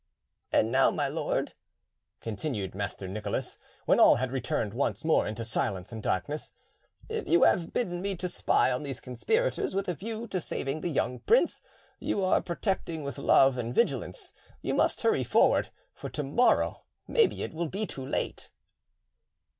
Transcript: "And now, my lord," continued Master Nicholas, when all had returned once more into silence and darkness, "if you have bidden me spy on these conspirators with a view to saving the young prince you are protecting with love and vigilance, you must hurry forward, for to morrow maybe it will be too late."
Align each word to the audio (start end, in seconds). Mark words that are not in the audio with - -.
"And 0.51 0.71
now, 0.71 0.89
my 0.89 1.07
lord," 1.07 1.53
continued 2.21 2.73
Master 2.73 3.07
Nicholas, 3.07 3.59
when 3.85 3.99
all 3.99 4.15
had 4.15 4.31
returned 4.31 4.73
once 4.73 5.05
more 5.05 5.27
into 5.27 5.45
silence 5.45 5.91
and 5.91 6.01
darkness, 6.01 6.53
"if 7.07 7.27
you 7.27 7.43
have 7.43 7.71
bidden 7.71 8.01
me 8.01 8.17
spy 8.17 8.71
on 8.71 8.81
these 8.81 8.99
conspirators 8.99 9.75
with 9.75 9.87
a 9.87 9.93
view 9.93 10.25
to 10.29 10.41
saving 10.41 10.81
the 10.81 10.89
young 10.89 11.19
prince 11.19 11.61
you 11.99 12.25
are 12.25 12.41
protecting 12.41 13.03
with 13.03 13.19
love 13.19 13.59
and 13.59 13.75
vigilance, 13.75 14.33
you 14.63 14.73
must 14.73 15.01
hurry 15.03 15.23
forward, 15.23 15.69
for 15.93 16.09
to 16.09 16.23
morrow 16.23 16.81
maybe 17.07 17.43
it 17.43 17.53
will 17.53 17.69
be 17.69 17.85
too 17.85 18.03
late." 18.03 18.49